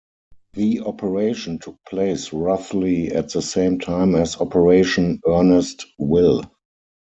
The 0.53 0.79
operation 0.79 1.59
took 1.59 1.77
place 1.87 2.33
roughly 2.33 3.11
at 3.11 3.31
the 3.33 3.41
same 3.43 3.77
time 3.77 4.15
as 4.15 4.35
Operation 4.41 5.21
Earnest 5.27 5.85
Will. 5.99 6.41